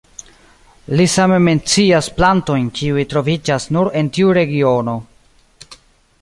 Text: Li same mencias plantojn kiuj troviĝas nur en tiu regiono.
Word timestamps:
Li 0.99 1.03
same 1.15 1.35
mencias 1.47 2.09
plantojn 2.21 2.65
kiuj 2.79 3.05
troviĝas 3.13 3.69
nur 3.77 3.93
en 4.03 4.11
tiu 4.17 4.33
regiono. 4.39 4.97